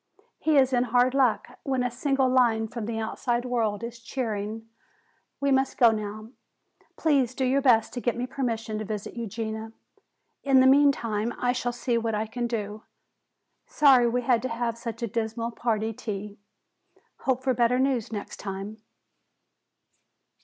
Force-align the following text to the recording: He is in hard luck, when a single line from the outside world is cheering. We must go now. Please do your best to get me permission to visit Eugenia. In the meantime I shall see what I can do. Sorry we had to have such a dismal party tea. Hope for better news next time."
He 0.39 0.57
is 0.57 0.73
in 0.73 0.85
hard 0.85 1.13
luck, 1.13 1.59
when 1.61 1.83
a 1.83 1.91
single 1.91 2.27
line 2.27 2.67
from 2.67 2.87
the 2.87 2.97
outside 2.97 3.45
world 3.45 3.83
is 3.83 3.99
cheering. 3.99 4.67
We 5.39 5.51
must 5.51 5.77
go 5.77 5.91
now. 5.91 6.29
Please 6.97 7.35
do 7.35 7.45
your 7.45 7.61
best 7.61 7.93
to 7.93 8.01
get 8.01 8.17
me 8.17 8.25
permission 8.25 8.79
to 8.79 8.83
visit 8.83 9.13
Eugenia. 9.15 9.73
In 10.43 10.59
the 10.59 10.65
meantime 10.65 11.35
I 11.37 11.51
shall 11.51 11.71
see 11.71 11.99
what 11.99 12.15
I 12.15 12.25
can 12.25 12.47
do. 12.47 12.81
Sorry 13.67 14.09
we 14.09 14.23
had 14.23 14.41
to 14.41 14.49
have 14.49 14.75
such 14.75 15.03
a 15.03 15.07
dismal 15.07 15.51
party 15.51 15.93
tea. 15.93 16.39
Hope 17.19 17.43
for 17.43 17.53
better 17.53 17.77
news 17.77 18.11
next 18.11 18.37
time." 18.37 18.81